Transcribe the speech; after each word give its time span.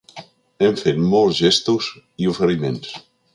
Hem 0.67 0.79
fet 0.83 1.01
molts 1.11 1.41
gests 1.45 1.93
i 2.25 2.31
oferiments. 2.33 2.97